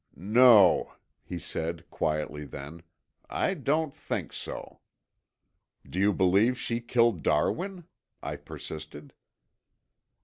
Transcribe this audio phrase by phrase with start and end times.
[0.15, 2.81] "No," he said quietly then,
[3.29, 4.79] "I don't think so."
[5.87, 7.83] "Do you believe she killed Darwin?"
[8.19, 9.13] I persisted.